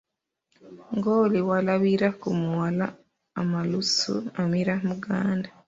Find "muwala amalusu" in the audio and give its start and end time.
2.39-4.13